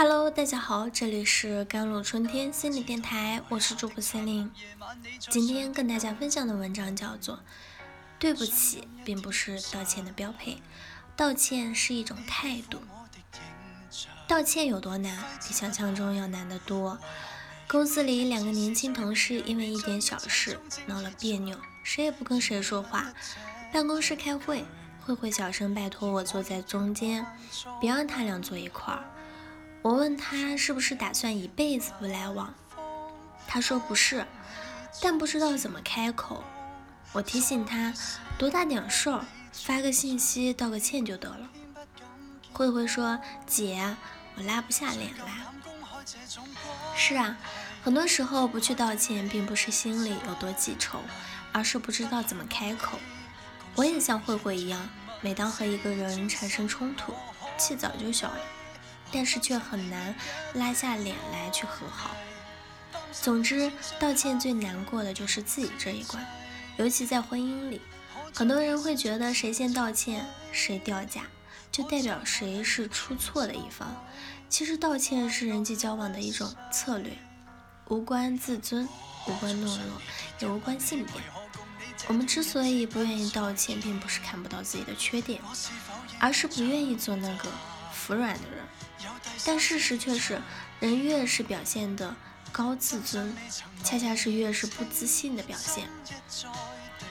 [0.00, 4.48] Hello，大家好，这里是甘露春天心理电台，我是主播森林。
[5.18, 7.34] 今天跟大家分享的文章叫做
[8.16, 10.62] 《对不起，并不是道歉的标配，
[11.16, 12.78] 道歉是一种态度》。
[14.28, 15.18] 道歉有多难？
[15.44, 16.96] 比想象中要难得多。
[17.66, 23.12] 公司里两个年轻同事因为一点小事闹了别扭，谁也不跟谁说话。
[23.72, 24.64] 办公室开会，
[25.04, 27.26] 慧慧小声拜托我坐在中间，
[27.80, 29.02] 别让他俩坐一块儿。
[29.88, 32.52] 我问他是不是打算一辈子不来往，
[33.46, 34.26] 他说不是，
[35.00, 36.44] 但不知道怎么开口。
[37.12, 37.94] 我提醒他，
[38.36, 41.48] 多大点事儿，发个信息道个歉就得了。
[42.52, 43.96] 慧慧说：“姐，
[44.36, 45.32] 我拉不下脸来。”
[46.94, 47.38] 是啊，
[47.82, 51.00] 很多时候不去道歉，并不是心里有多记仇，
[51.50, 52.98] 而是不知道怎么开口。
[53.74, 54.86] 我也像慧慧一样，
[55.22, 57.14] 每当和一个人产生冲突，
[57.56, 58.38] 气早就消了。
[59.12, 60.14] 但是却很难
[60.54, 62.10] 拉下脸来去和好。
[63.12, 66.24] 总之，道歉最难过的就是自己这一关，
[66.76, 67.80] 尤其在婚姻里，
[68.34, 71.22] 很多人会觉得谁先道歉谁掉价，
[71.72, 74.04] 就代表谁是出错的一方。
[74.48, 77.12] 其实道歉是人际交往的一种策略，
[77.88, 78.88] 无关自尊，
[79.26, 80.02] 无关懦弱，
[80.40, 81.14] 也无关性别。
[82.06, 85.40] 我们之所以不愿意道歉，并不是看不到自己的缺点，
[86.20, 87.48] 而是不愿意做那个
[87.98, 88.64] 服软的人。
[89.44, 90.40] 但事实却是，
[90.80, 92.14] 人越是表现的
[92.52, 93.34] 高自尊，
[93.82, 95.88] 恰恰是越是不自信的表现。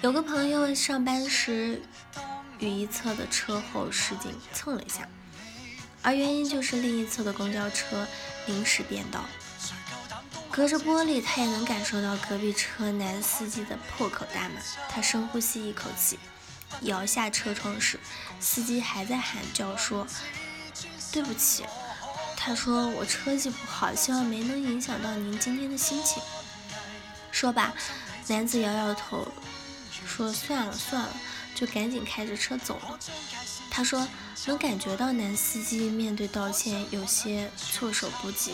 [0.01, 1.81] 有个朋友上班时
[2.59, 5.07] 与一侧的车后视镜蹭了一下，
[6.03, 8.07] 而原因就是另一侧的公交车
[8.45, 9.25] 临时变道，
[10.51, 14.55] 隔着玻璃他也能感受到隔壁车男司机的破口大骂。
[14.89, 16.19] 他深呼吸一口气，
[16.81, 17.99] 摇下车窗时，
[18.39, 20.05] 司机还在喊叫说。
[21.11, 21.65] 对不起，
[22.35, 26.21] 他说我车技不好，希望没能影响到您今天的心情。
[27.31, 27.73] 说罢，
[28.27, 29.27] 男子摇摇头，
[30.05, 31.09] 说算了算了，
[31.55, 32.99] 就赶紧开着车走了。
[33.69, 34.07] 他说
[34.45, 38.53] 能感觉到男司机面对道歉有些措手不及。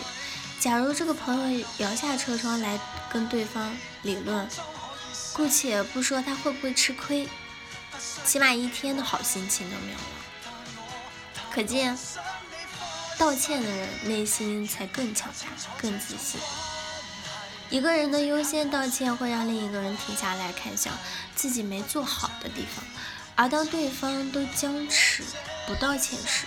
[0.59, 2.79] 假如这个朋友摇下车窗来
[3.11, 4.47] 跟对方理论，
[5.33, 7.27] 姑且不说他会不会吃亏，
[8.25, 10.03] 起码一天的好心情都没有了。
[11.51, 11.97] 可见。
[13.23, 15.47] 道歉的人内心才更强大、
[15.77, 16.41] 更自信。
[17.69, 20.93] 一个人的优先道歉会让另一个人停下来看向
[21.33, 22.83] 自己没做好的地方，
[23.35, 25.23] 而当对方都僵持
[25.65, 26.45] 不道歉时，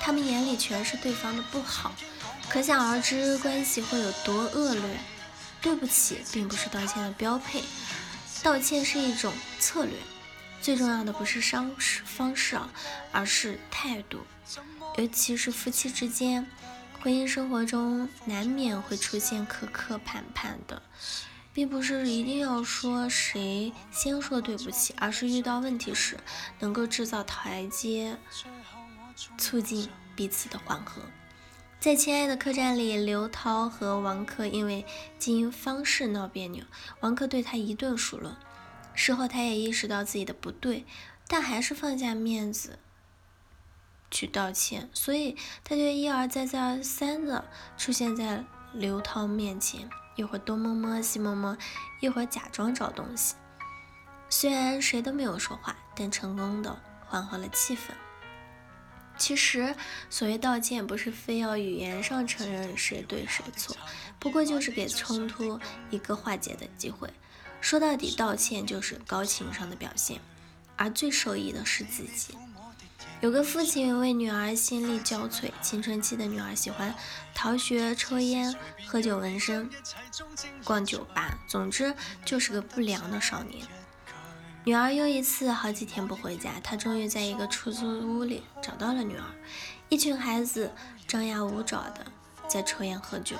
[0.00, 1.94] 他们眼里全是对方的不好，
[2.48, 4.82] 可想而知关系会有多恶劣。
[5.60, 7.62] 对不起，并不是道歉的标配，
[8.42, 9.92] 道歉是一种策略。
[10.62, 12.58] 最重要的不是方式方式，
[13.12, 14.24] 而是态度。
[14.96, 16.46] 尤其是夫妻之间，
[17.00, 20.82] 婚姻生活中难免会出现磕磕绊绊的，
[21.52, 26.18] 并不是一定要说谁先说对不起，而是遇到问题时
[26.60, 28.16] 能够制造台阶，
[29.36, 31.02] 促进彼此的缓和。
[31.78, 34.84] 在《亲爱的客栈》里，刘涛和王珂因为
[35.18, 36.64] 经营方式闹别扭，
[37.00, 38.36] 王珂对他一顿数落。
[38.94, 40.86] 事后，他也意识到自己的不对，
[41.28, 42.78] 但还是放下面子。
[44.10, 51.56] 去道歉，所以他就一而再、再而三的出现在刘涛面前，一会儿东摸摸、西摸摸，
[52.00, 53.34] 一会儿假装找东西。
[54.28, 57.90] 虽然谁都没有说话，但成功的缓和了气氛。
[59.18, 59.74] 其实，
[60.10, 63.74] 所谓道歉，不是非要语言上承认谁对谁错，
[64.18, 65.58] 不过就是给冲突
[65.90, 67.08] 一个化解的机会。
[67.62, 70.20] 说到底，道歉就是高情商的表现，
[70.76, 72.36] 而最受益的是自己。
[73.22, 76.94] 有个父亲为女儿心力交瘁，青春期的女儿喜欢
[77.34, 78.54] 逃学、抽烟、
[78.86, 79.70] 喝酒、纹身、
[80.62, 81.94] 逛酒吧，总之
[82.26, 83.66] 就是个不良的少年。
[84.64, 89.24] 女儿又一次好几天不回家，他终于在一个出租屋里找到了女儿。
[89.88, 90.70] 一群孩子
[91.06, 92.06] 张牙舞爪的
[92.46, 93.36] 在抽烟喝酒，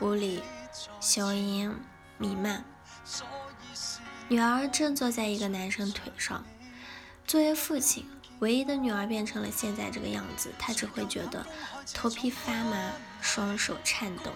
[0.00, 0.42] 屋里
[0.98, 1.72] 硝烟
[2.18, 2.64] 弥漫。
[4.28, 6.44] 女儿正坐在一个男生腿上，
[7.26, 8.04] 作为父亲。
[8.40, 11.46] 唯一的女儿变成了现在这个样子，他只会觉得
[11.94, 14.32] 头皮发麻，双手颤抖，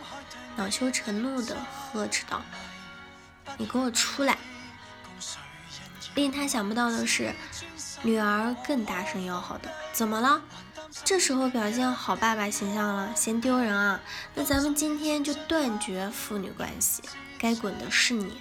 [0.57, 1.57] 恼羞成怒地
[1.93, 2.43] 呵斥道
[3.57, 4.39] ：“你给我出来！”
[6.15, 7.35] 令他想不到的是，
[8.03, 10.43] 女儿更大声吆喝的：“怎么了？
[11.03, 14.01] 这时候表现好爸爸形象了，嫌丢人啊？
[14.35, 17.03] 那咱们今天就断绝父女关系，
[17.39, 18.41] 该滚的是你！”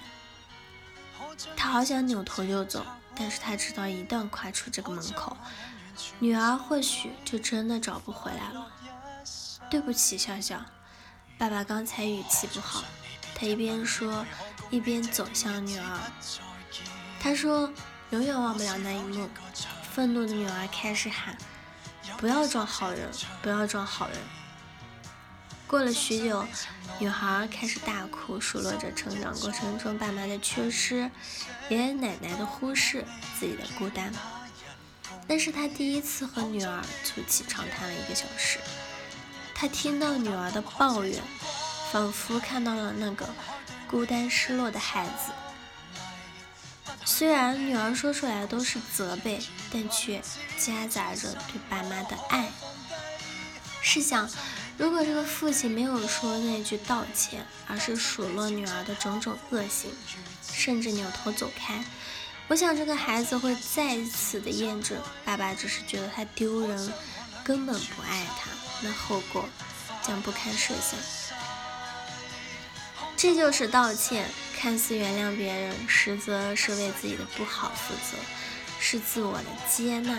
[1.56, 2.84] 他好想扭头就走。
[3.16, 5.36] 但是他知道，一旦跨出这个门口，
[6.18, 8.66] 女儿或许就真的找不回来了。
[9.70, 10.60] 对不起，笑笑，
[11.38, 12.84] 爸爸刚才语气不好。”
[13.34, 14.24] 他一边说，
[14.70, 15.98] 一边走向女儿。
[17.18, 17.68] 他说
[18.10, 19.28] ：“永远忘不了那一幕。”
[19.90, 21.36] 愤怒的女儿开始喊
[22.18, 23.10] ：“不要装好人，
[23.42, 24.16] 不要装好人。”
[25.66, 26.46] 过了许久，
[26.98, 31.10] 女孩开始大哭，数落着成长过程中爸妈的缺失，
[31.68, 33.04] 爷爷奶奶的忽视，
[33.38, 34.12] 自己的孤单。
[35.26, 38.58] 那是他第一次和女儿促膝长谈了一个小时。
[39.54, 41.20] 他听到女儿的抱怨，
[41.90, 43.26] 仿佛看到了那个
[43.88, 45.32] 孤单失落的孩子。
[47.04, 49.40] 虽然女儿说出来都是责备，
[49.72, 50.20] 但却
[50.58, 52.50] 夹杂着对爸妈的爱。
[53.80, 54.28] 试想，
[54.76, 59.90] 如果这个父亲没有说那句道歉，而是数落女儿的种种恶行，
[60.52, 61.84] 甚至扭头走开，
[62.48, 66.92] 我想这个孩子会再次的验证，爸爸只是觉得他丢人，
[67.44, 68.50] 根本不爱他，
[68.80, 69.48] 那后果
[70.02, 70.98] 将不堪设想。
[73.16, 74.28] 这就是道歉，
[74.58, 78.18] 看似原谅别人，实则是为自己的不好负责，
[78.80, 80.18] 是自我的接纳。